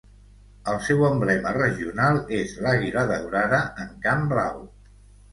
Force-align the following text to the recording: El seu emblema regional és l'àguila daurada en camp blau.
El 0.71 0.77
seu 0.85 1.01
emblema 1.09 1.51
regional 1.57 2.17
és 2.37 2.53
l'àguila 2.67 3.03
daurada 3.11 3.59
en 3.85 3.91
camp 4.07 4.25
blau. 4.33 4.65